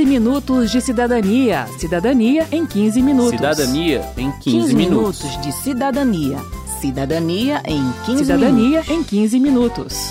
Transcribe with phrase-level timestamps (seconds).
[0.00, 1.66] 15 minutos de cidadania.
[1.78, 3.30] Cidadania em 15 minutos.
[3.32, 5.22] Cidadania em 15, 15 minutos.
[5.24, 6.38] minutos de cidadania.
[6.80, 8.90] Cidadania em 15 Cidadania minutos.
[8.90, 10.10] em 15 minutos.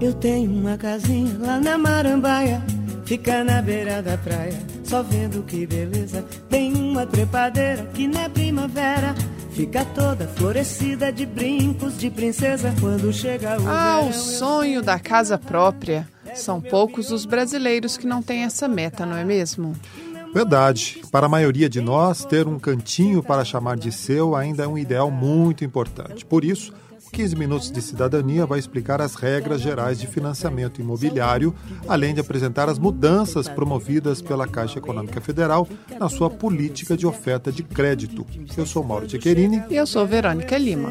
[0.00, 2.62] Eu tenho uma casinha lá na Marambaia,
[3.04, 6.24] fica na beira da praia, só vendo que beleza.
[6.48, 9.16] Tem uma trepadeira que na primavera
[9.50, 14.80] fica toda florescida de brincos de princesa quando chega o Ah, verão, o eu sonho
[14.80, 16.08] da casa própria.
[16.34, 19.74] São poucos os brasileiros que não têm essa meta, não é mesmo?
[20.32, 21.02] Verdade.
[21.10, 24.78] Para a maioria de nós, ter um cantinho para chamar de seu ainda é um
[24.78, 26.24] ideal muito importante.
[26.24, 26.72] Por isso,
[27.04, 31.52] o 15 Minutos de Cidadania vai explicar as regras gerais de financiamento imobiliário,
[31.88, 35.66] além de apresentar as mudanças promovidas pela Caixa Econômica Federal
[35.98, 38.24] na sua política de oferta de crédito.
[38.56, 39.60] Eu sou Mauro Tchequerini.
[39.68, 40.90] E eu sou Verônica Lima.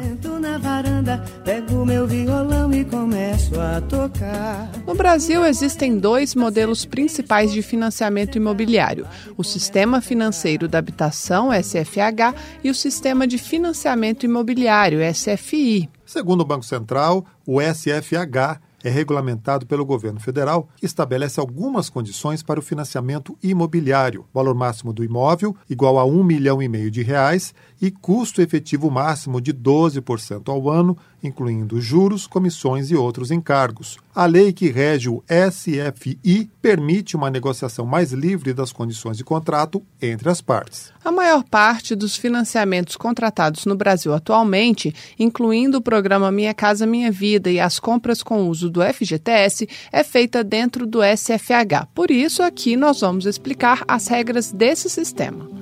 [2.80, 4.72] E começo a tocar.
[4.86, 12.34] No Brasil, existem dois modelos principais de financiamento imobiliário: o Sistema Financeiro da Habitação, SFH,
[12.64, 15.90] e o Sistema de Financiamento Imobiliário, SFI.
[16.06, 22.42] Segundo o Banco Central, o SFH é regulamentado pelo governo federal, que estabelece algumas condições
[22.42, 24.24] para o financiamento imobiliário.
[24.32, 28.90] Valor máximo do imóvel igual a um milhão e meio de reais e custo efetivo
[28.90, 33.98] máximo de 12% ao ano, incluindo juros, comissões e outros encargos.
[34.14, 39.82] A lei que rege o SFI permite uma negociação mais livre das condições de contrato
[40.00, 40.92] entre as partes.
[41.04, 47.10] A maior parte dos financiamentos contratados no Brasil atualmente, incluindo o programa Minha Casa Minha
[47.10, 51.86] Vida e as compras com uso do FGTS, é feita dentro do SFH.
[51.94, 55.59] Por isso, aqui nós vamos explicar as regras desse sistema.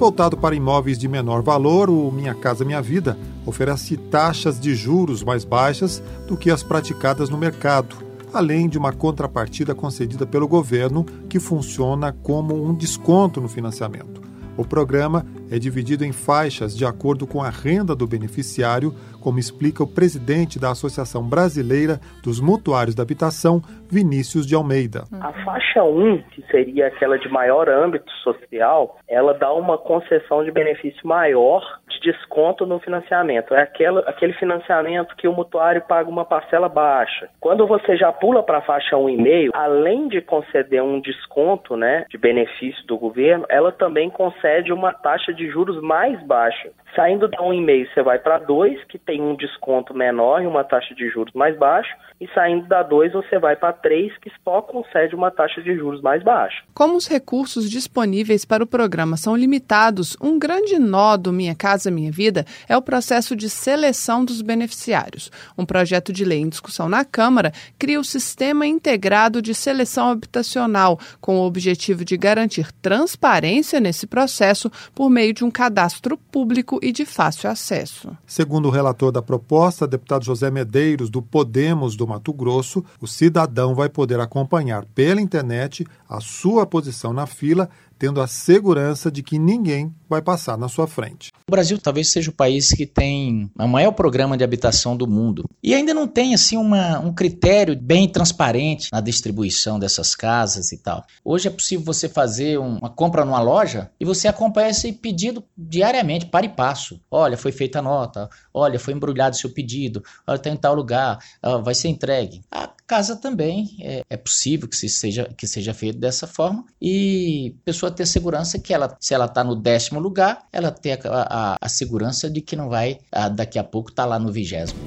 [0.00, 5.22] Voltado para imóveis de menor valor, o Minha Casa Minha Vida oferece taxas de juros
[5.22, 7.96] mais baixas do que as praticadas no mercado,
[8.32, 14.22] além de uma contrapartida concedida pelo governo que funciona como um desconto no financiamento.
[14.56, 19.82] O programa é dividido em faixas de acordo com a renda do beneficiário, como explica
[19.82, 23.60] o presidente da Associação Brasileira dos Mutuários da Habitação,
[23.90, 25.04] Vinícius de Almeida.
[25.20, 30.50] A faixa 1, que seria aquela de maior âmbito social, ela dá uma concessão de
[30.50, 31.62] benefício maior
[32.00, 33.54] desconto no financiamento.
[33.54, 37.28] É aquela, aquele financiamento que o mutuário paga uma parcela baixa.
[37.40, 42.18] Quando você já pula para a faixa 1,5, além de conceder um desconto né, de
[42.18, 46.70] benefício do governo, ela também concede uma taxa de juros mais baixa.
[46.94, 50.94] Saindo da 1,5, você vai para 2, que tem um desconto menor e uma taxa
[50.94, 51.94] de juros mais baixa.
[52.20, 56.02] E saindo da 2, você vai para 3, que só concede uma taxa de juros
[56.02, 56.62] mais baixa.
[56.74, 61.89] Como os recursos disponíveis para o programa são limitados, um grande nó do Minha Casa
[61.90, 65.30] Minha Vida é o processo de seleção dos beneficiários.
[65.56, 70.98] Um projeto de lei em discussão na Câmara cria o Sistema Integrado de Seleção Habitacional,
[71.20, 76.92] com o objetivo de garantir transparência nesse processo por meio de um cadastro público e
[76.92, 78.16] de fácil acesso.
[78.26, 83.74] Segundo o relator da proposta, deputado José Medeiros, do Podemos do Mato Grosso, o cidadão
[83.74, 87.68] vai poder acompanhar pela internet a sua posição na fila,
[88.00, 91.30] tendo a segurança de que ninguém vai passar na sua frente.
[91.46, 95.44] O Brasil talvez seja o país que tem o maior programa de habitação do mundo.
[95.62, 100.78] E ainda não tem assim uma, um critério bem transparente na distribuição dessas casas e
[100.78, 101.04] tal.
[101.22, 106.24] Hoje é possível você fazer uma compra numa loja e você acompanha esse pedido diariamente,
[106.24, 106.98] para e passo.
[107.10, 111.18] Olha, foi feita a nota, olha, foi embrulhado seu pedido, olha, está em tal lugar,
[111.62, 112.40] vai ser entregue.
[112.50, 117.54] A casa também é, é possível que, se seja, que seja feito dessa forma e
[117.62, 120.98] a pessoa ter segurança que ela, se ela está no décimo lugar, ela tem a,
[121.04, 124.32] a, a, segurança de que não vai a, daqui a pouco estar tá lá no
[124.32, 124.80] vigésimo.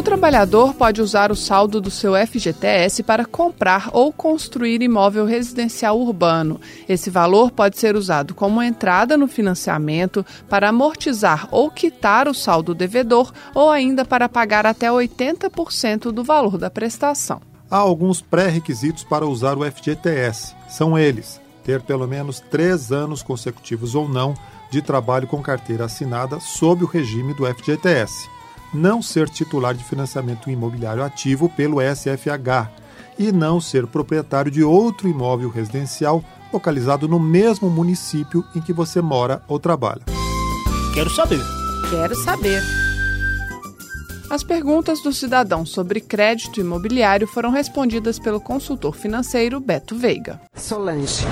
[0.00, 6.00] O trabalhador pode usar o saldo do seu FGTS para comprar ou construir imóvel residencial
[6.00, 6.58] urbano.
[6.88, 12.74] Esse valor pode ser usado como entrada no financiamento, para amortizar ou quitar o saldo
[12.74, 17.42] devedor ou ainda para pagar até 80% do valor da prestação.
[17.70, 20.54] Há alguns pré-requisitos para usar o FGTS.
[20.66, 24.32] São eles: ter pelo menos três anos consecutivos ou não
[24.70, 28.39] de trabalho com carteira assinada sob o regime do FGTS
[28.72, 32.70] não ser titular de financiamento imobiliário ativo pelo SFH
[33.18, 39.00] e não ser proprietário de outro imóvel residencial localizado no mesmo município em que você
[39.00, 40.02] mora ou trabalha.
[40.94, 41.40] Quero saber.
[41.90, 42.62] Quero saber.
[44.30, 50.40] As perguntas do cidadão sobre crédito imobiliário foram respondidas pelo consultor financeiro Beto Veiga.
[50.54, 51.24] Solange,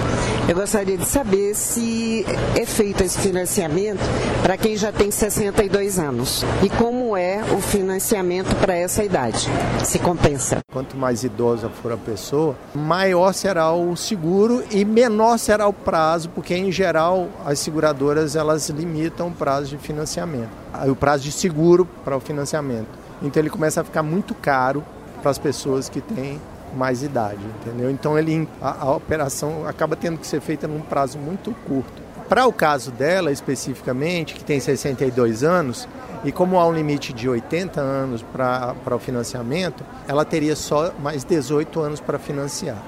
[0.49, 2.25] eu gostaria de saber se
[2.57, 4.01] é feito esse financiamento
[4.43, 9.47] para quem já tem 62 anos e como é o financiamento para essa idade.
[9.85, 10.61] Se compensa.
[10.73, 16.31] Quanto mais idosa for a pessoa, maior será o seguro e menor será o prazo,
[16.31, 20.49] porque em geral as seguradoras elas limitam o prazo de financiamento,
[20.87, 22.89] o prazo de seguro para o financiamento.
[23.21, 24.83] Então ele começa a ficar muito caro
[25.21, 26.41] para as pessoas que têm
[26.75, 27.91] mais idade, entendeu?
[27.91, 32.03] Então ele, a, a operação acaba tendo que ser feita num prazo muito curto.
[32.29, 35.89] Para o caso dela especificamente, que tem 62 anos,
[36.25, 41.25] e como há um limite de 80 anos para o financiamento, ela teria só mais
[41.25, 42.83] 18 anos para financiar.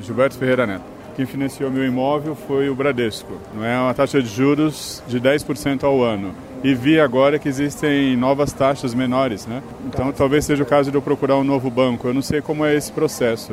[0.00, 0.84] Gilberto Ferreira Neto.
[1.16, 3.32] Quem financiou meu imóvel foi o Bradesco.
[3.54, 6.34] Não é uma taxa de juros de 10% ao ano
[6.66, 9.62] e vi agora que existem novas taxas menores, né?
[9.86, 12.08] Então talvez seja o caso de eu procurar um novo banco.
[12.08, 13.52] Eu não sei como é esse processo.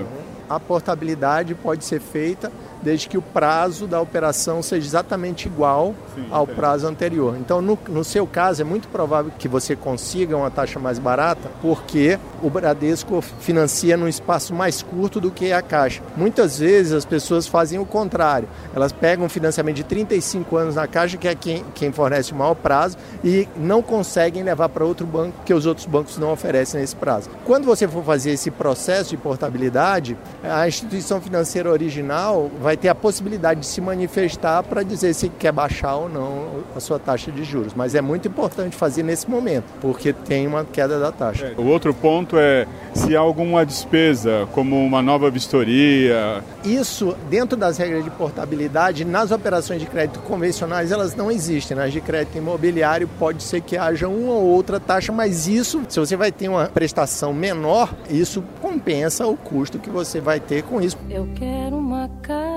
[0.49, 2.51] A portabilidade pode ser feita
[2.83, 7.35] desde que o prazo da operação seja exatamente igual Sim, ao prazo anterior.
[7.39, 11.49] Então, no, no, seu caso, é muito provável que você consiga uma taxa mais barata,
[11.61, 16.01] porque o Bradesco financia num espaço mais curto do que a Caixa.
[16.15, 18.47] Muitas vezes as pessoas fazem o contrário.
[18.75, 22.35] Elas pegam um financiamento de 35 anos na Caixa, que é quem, quem fornece o
[22.35, 26.81] maior prazo, e não conseguem levar para outro banco, que os outros bancos não oferecem
[26.81, 27.29] esse prazo.
[27.45, 32.89] Quando você for fazer esse processo de portabilidade, a instituição financeira original vai vai ter
[32.89, 37.31] a possibilidade de se manifestar para dizer se quer baixar ou não a sua taxa
[37.31, 37.73] de juros.
[37.75, 41.53] Mas é muito importante fazer nesse momento, porque tem uma queda da taxa.
[41.55, 42.65] O outro ponto é
[42.95, 46.43] se há alguma despesa, como uma nova vistoria.
[46.63, 51.77] Isso, dentro das regras de portabilidade, nas operações de crédito convencionais, elas não existem.
[51.77, 55.99] Nas de crédito imobiliário, pode ser que haja uma ou outra taxa, mas isso, se
[55.99, 60.81] você vai ter uma prestação menor, isso compensa o custo que você vai ter com
[60.81, 60.97] isso.
[61.07, 62.52] Eu quero uma casa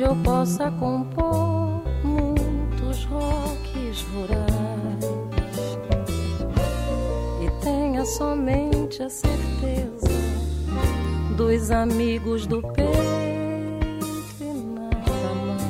[0.00, 5.04] onde eu possa compor muitos rocks rurais
[7.42, 10.08] e tenha somente a certeza
[11.36, 12.88] dos amigos do peito
[14.40, 15.60] e nada mais.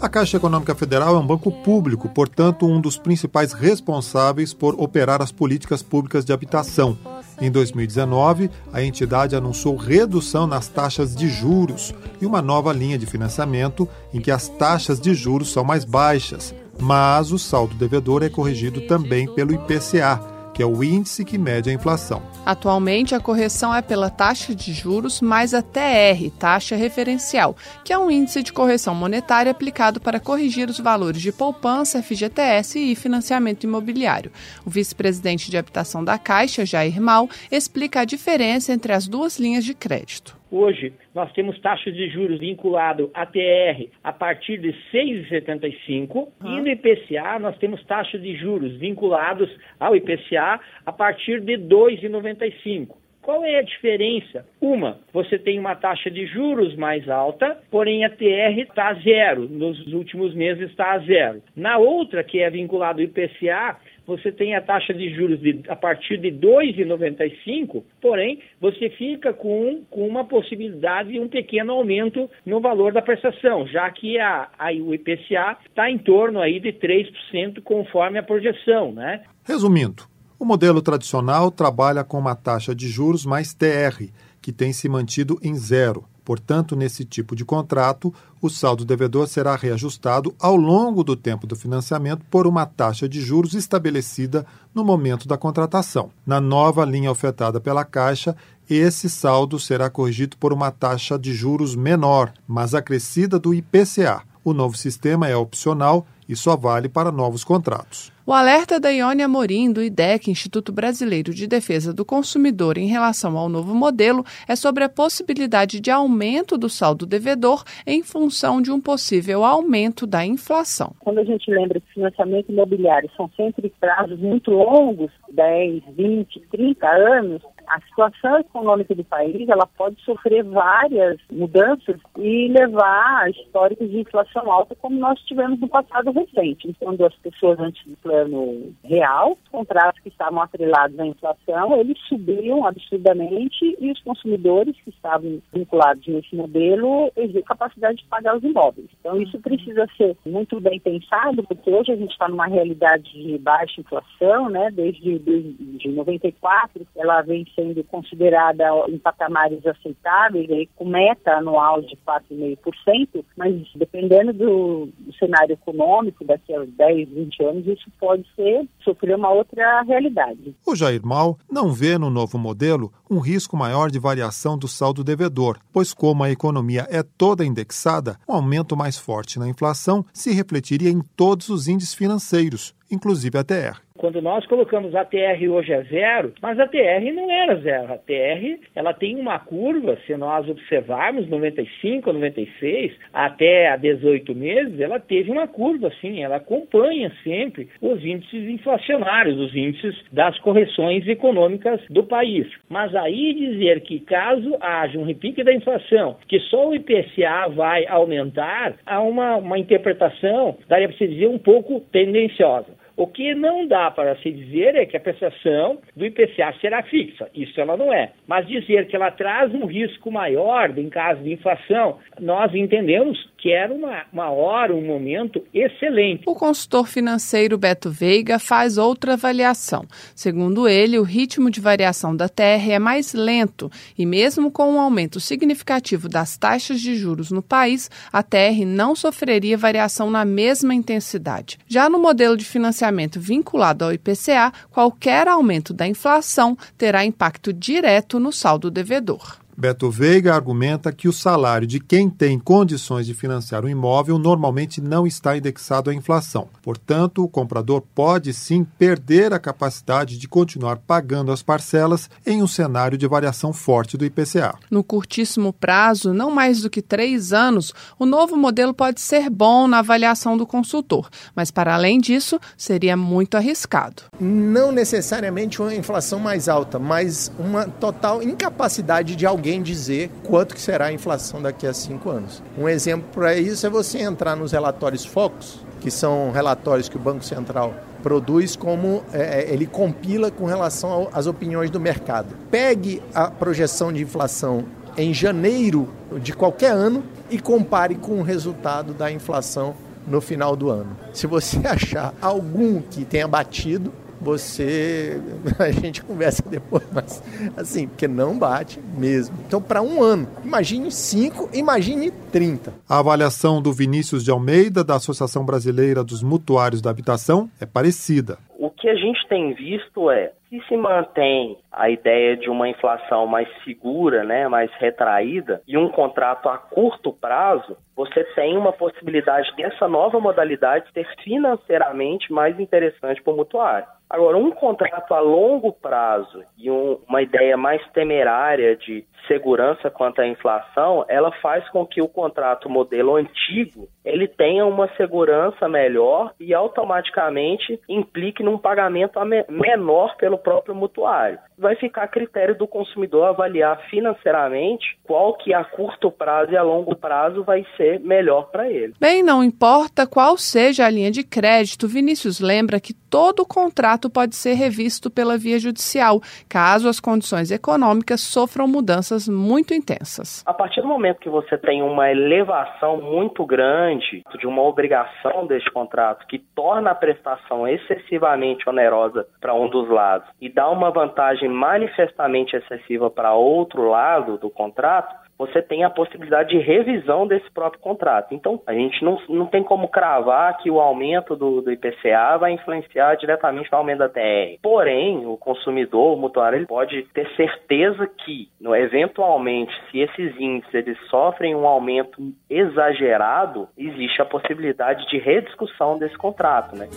[0.00, 5.20] A Caixa Econômica Federal é um banco público, portanto, um dos principais responsáveis por operar
[5.20, 6.96] as políticas públicas de habitação
[7.40, 13.06] em 2019, a entidade anunciou redução nas taxas de juros e uma nova linha de
[13.06, 18.28] financiamento em que as taxas de juros são mais baixas, mas o saldo devedor é
[18.28, 22.22] corrigido também pelo IPCA, que é o índice que mede a inflação.
[22.46, 27.98] Atualmente, a correção é pela taxa de juros mais a TR, taxa referencial, que é
[27.98, 33.64] um índice de correção monetária aplicado para corrigir os valores de poupança, FGTS e financiamento
[33.64, 34.30] imobiliário.
[34.64, 39.64] O vice-presidente de habitação da Caixa, Jair Mal, explica a diferença entre as duas linhas
[39.64, 40.43] de crédito.
[40.56, 46.68] Hoje, nós temos taxas de juros vinculado à TR a partir de 6,75 e no
[46.68, 52.94] IPCA nós temos taxas de juros vinculados ao IPCA a partir de 2,95.
[53.20, 54.46] Qual é a diferença?
[54.60, 59.48] Uma, você tem uma taxa de juros mais alta, porém a TR está a zero.
[59.48, 61.42] Nos últimos meses está a zero.
[61.56, 65.76] Na outra, que é vinculado ao IPCA, você tem a taxa de juros de, a
[65.76, 72.60] partir de 2,95, porém você fica com, com uma possibilidade de um pequeno aumento no
[72.60, 77.62] valor da prestação, já que a, a, o IPCA está em torno aí de 3%
[77.62, 78.92] conforme a projeção.
[78.92, 79.22] Né?
[79.44, 80.04] Resumindo,
[80.38, 84.10] o modelo tradicional trabalha com uma taxa de juros mais TR,
[84.42, 86.04] que tem se mantido em zero.
[86.24, 91.54] Portanto, nesse tipo de contrato, o saldo devedor será reajustado ao longo do tempo do
[91.54, 96.10] financiamento por uma taxa de juros estabelecida no momento da contratação.
[96.26, 98.34] Na nova linha ofertada pela Caixa,
[98.68, 104.22] esse saldo será corrigido por uma taxa de juros menor, mas acrescida do IPCA.
[104.44, 108.12] O novo sistema é opcional e só vale para novos contratos.
[108.26, 113.36] O alerta da Ione Amorim, do IDEC, Instituto Brasileiro de Defesa do Consumidor, em relação
[113.36, 118.70] ao novo modelo, é sobre a possibilidade de aumento do saldo devedor em função de
[118.70, 120.94] um possível aumento da inflação.
[121.00, 126.86] Quando a gente lembra que financiamento imobiliário são sempre prazos muito longos, 10, 20, 30
[126.86, 133.90] anos, A situação econômica do país ela pode sofrer várias mudanças e levar a históricos
[133.90, 138.72] de inflação alta como nós tivemos no passado recente, quando as pessoas antes do plano
[138.84, 145.40] real, contratos que estavam atrelados à inflação, eles subiam absurdamente e os consumidores que estavam
[145.52, 148.88] vinculados nesse modelo exigiam capacidade de pagar os imóveis.
[149.00, 153.38] Então isso precisa ser muito bem pensado, porque hoje a gente está numa realidade de
[153.38, 154.70] baixa inflação, né?
[154.70, 163.24] Desde de 94, ela vem sendo considerada em patamares aceitáveis, com meta anual de 4,5%,
[163.36, 169.16] mas dependendo do, do cenário econômico, daqui a 10, 20 anos, isso pode ser sofrer
[169.16, 170.54] uma outra realidade.
[170.66, 175.04] O Jair Mal não vê no novo modelo um risco maior de variação do saldo
[175.04, 180.32] devedor, pois como a economia é toda indexada, um aumento mais forte na inflação se
[180.32, 183.83] refletiria em todos os índices financeiros, inclusive a TR.
[183.96, 187.92] Quando nós colocamos a TR hoje é zero, mas a TR não era zero.
[187.92, 194.80] A TR ela tem uma curva, se nós observarmos 95, 96 até a 18 meses,
[194.80, 201.06] ela teve uma curva assim, ela acompanha sempre os índices inflacionários, os índices das correções
[201.06, 202.48] econômicas do país.
[202.68, 207.86] Mas aí dizer que caso haja um repique da inflação, que só o IPCA vai
[207.86, 212.82] aumentar, há uma, uma interpretação, daria para se dizer, um pouco tendenciosa.
[212.96, 217.28] O que não dá para se dizer é que a prestação do IPCA será fixa.
[217.34, 218.12] Isso ela não é.
[218.26, 223.50] Mas dizer que ela traz um risco maior em caso de inflação, nós entendemos que
[223.50, 226.22] era uma, uma hora, um momento excelente.
[226.26, 229.84] O consultor financeiro Beto Veiga faz outra avaliação.
[230.14, 234.80] Segundo ele, o ritmo de variação da TR é mais lento e, mesmo com um
[234.80, 240.74] aumento significativo das taxas de juros no país, a TR não sofreria variação na mesma
[240.74, 241.58] intensidade.
[241.68, 242.83] Já no modelo de financiamento
[243.20, 249.43] vinculado ao IPCA, qualquer aumento da inflação terá impacto direto no saldo devedor.
[249.56, 254.80] Beto Veiga argumenta que o salário de quem tem condições de financiar um imóvel normalmente
[254.80, 256.48] não está indexado à inflação.
[256.60, 262.48] Portanto, o comprador pode sim perder a capacidade de continuar pagando as parcelas em um
[262.48, 264.56] cenário de variação forte do IPCA.
[264.68, 269.68] No curtíssimo prazo, não mais do que três anos, o novo modelo pode ser bom
[269.68, 274.02] na avaliação do consultor, mas para além disso, seria muito arriscado.
[274.18, 280.54] Não necessariamente uma inflação mais alta, mas uma total incapacidade de alguém alguém dizer quanto
[280.54, 282.42] que será a inflação daqui a cinco anos.
[282.56, 286.98] Um exemplo para isso é você entrar nos relatórios Focus, que são relatórios que o
[286.98, 292.34] Banco Central produz como é, é ele compila com relação às opiniões do mercado.
[292.50, 294.64] Pegue a projeção de inflação
[294.96, 295.90] em janeiro
[296.22, 299.74] de qualquer ano e compare com o resultado da inflação
[300.06, 300.96] no final do ano.
[301.12, 305.20] Se você achar algum que tenha batido, você
[305.58, 307.22] a gente conversa depois, mas
[307.56, 309.36] assim, porque não bate mesmo.
[309.46, 312.72] Então, para um ano, imagine cinco, imagine 30.
[312.88, 318.38] A avaliação do Vinícius de Almeida, da Associação Brasileira dos Mutuários da Habitação, é parecida.
[318.58, 323.26] O que a gente tem visto é se se mantém a ideia de uma inflação
[323.26, 329.54] mais segura, né, mais retraída, e um contrato a curto prazo, você tem uma possibilidade
[329.56, 333.86] dessa nova modalidade ser financeiramente mais interessante para o mutuário.
[334.08, 340.20] Agora, um contrato a longo prazo e um, uma ideia mais temerária de segurança quanto
[340.20, 346.32] à inflação, ela faz com que o contrato modelo antigo ele tenha uma segurança melhor
[346.38, 349.18] e automaticamente implique num pagamento
[349.48, 351.40] menor pelo próprio mutuário.
[351.58, 356.62] Vai ficar a critério do consumidor avaliar financeiramente qual que a curto prazo e a
[356.62, 358.94] longo prazo vai ser melhor para ele.
[359.00, 364.34] Bem, não importa qual seja a linha de crédito, Vinícius lembra que todo contrato pode
[364.34, 370.42] ser revisto pela via judicial, caso as condições econômicas sofram mudanças muito intensas.
[370.46, 375.70] A partir do momento que você tem uma elevação muito grande de uma obrigação deste
[375.70, 381.43] contrato que torna a prestação excessivamente onerosa para um dos lados e dá uma vantagem
[381.48, 387.80] manifestamente excessiva para outro lado do contrato, você tem a possibilidade de revisão desse próprio
[387.80, 388.34] contrato.
[388.34, 392.52] Então, a gente não, não tem como cravar que o aumento do, do IPCA vai
[392.52, 394.58] influenciar diretamente no aumento da TR.
[394.62, 400.72] Porém, o consumidor, o mutuário, ele pode ter certeza que, no, eventualmente, se esses índices
[400.72, 406.88] eles sofrem um aumento exagerado, existe a possibilidade de rediscussão desse contrato, né?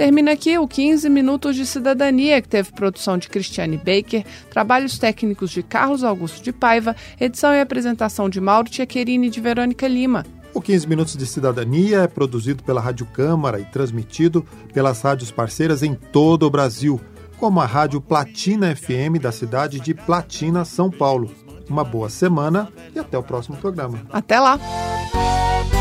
[0.00, 5.50] Termina aqui o 15 Minutos de Cidadania, que teve produção de Cristiane Baker, trabalhos técnicos
[5.50, 10.24] de Carlos Augusto de Paiva, edição e apresentação de Mauro Tchequerini e de Verônica Lima.
[10.54, 14.42] O 15 Minutos de Cidadania é produzido pela Rádio Câmara e transmitido
[14.72, 16.98] pelas rádios parceiras em todo o Brasil,
[17.36, 21.30] como a Rádio Platina FM da cidade de Platina, São Paulo.
[21.68, 24.00] Uma boa semana e até o próximo programa.
[24.10, 24.58] Até lá!